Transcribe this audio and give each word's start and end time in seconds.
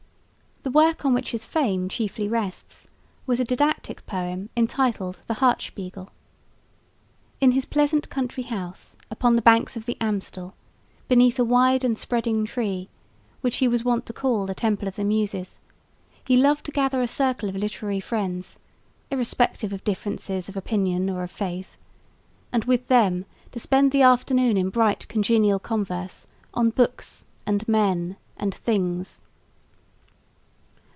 The 0.63 0.69
work 0.79 1.03
on 1.05 1.15
which 1.15 1.31
his 1.31 1.43
fame 1.43 1.89
chiefly 1.89 2.27
rests 2.27 2.87
was 3.25 3.39
a 3.39 3.43
didactic 3.43 4.05
poem 4.05 4.49
entitled 4.55 5.23
the 5.25 5.33
Hert 5.33 5.59
Spiegel. 5.63 6.11
In 7.41 7.51
his 7.51 7.65
pleasant 7.65 8.11
country 8.11 8.43
house 8.43 8.95
upon 9.09 9.35
the 9.35 9.41
banks 9.41 9.75
of 9.75 9.87
the 9.87 9.97
Amstel, 9.99 10.53
beneath 11.07 11.39
a 11.39 11.43
wide 11.43 11.83
and 11.83 11.97
spreading 11.97 12.45
tree, 12.45 12.89
which 13.41 13.55
he 13.57 13.67
was 13.67 13.83
wont 13.83 14.05
to 14.05 14.13
call 14.13 14.45
the 14.45 14.53
"Temple 14.53 14.87
of 14.87 14.97
the 14.97 15.03
Muses" 15.03 15.59
he 16.27 16.37
loved 16.37 16.63
to 16.65 16.71
gather 16.71 17.01
a 17.01 17.07
circle 17.07 17.49
of 17.49 17.55
literary 17.55 17.99
friends, 17.99 18.59
irrespective 19.09 19.73
of 19.73 19.83
differences 19.83 20.47
of 20.47 20.55
opinion 20.55 21.09
or 21.09 21.23
of 21.23 21.31
faith, 21.31 21.75
and 22.53 22.65
with 22.65 22.87
them 22.87 23.25
to 23.51 23.59
spend 23.59 23.91
the 23.91 24.03
afternoon 24.03 24.57
in 24.57 24.69
bright 24.69 25.07
congenial 25.07 25.57
converse 25.59 26.27
on 26.53 26.69
books 26.69 27.25
and 27.47 27.67
men 27.67 28.15
and 28.37 28.53
things. 28.53 29.21